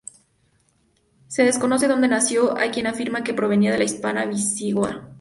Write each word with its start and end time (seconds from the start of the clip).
Se 1.27 1.43
desconoce 1.43 1.87
dónde 1.87 2.07
nació; 2.07 2.57
hay 2.57 2.71
quien 2.71 2.87
afirma 2.87 3.23
que 3.23 3.35
provenía 3.35 3.71
de 3.71 3.77
la 3.77 3.83
Hispania 3.83 4.25
visigoda. 4.25 5.07